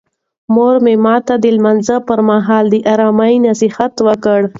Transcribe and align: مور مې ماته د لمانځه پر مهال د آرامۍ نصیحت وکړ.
مور 0.53 0.75
مې 0.85 0.95
ماته 1.05 1.33
د 1.43 1.45
لمانځه 1.57 1.95
پر 2.07 2.19
مهال 2.29 2.63
د 2.73 2.75
آرامۍ 2.93 3.35
نصیحت 3.47 3.93
وکړ. 4.07 4.39